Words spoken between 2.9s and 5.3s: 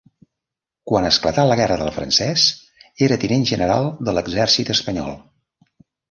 era tinent general de l'Exèrcit espanyol.